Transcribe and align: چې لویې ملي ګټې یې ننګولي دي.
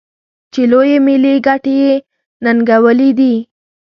چې 0.53 0.61
لویې 0.71 0.97
ملي 1.05 1.33
ګټې 1.47 1.73
یې 1.83 1.93
ننګولي 2.43 3.09
دي. 3.19 3.33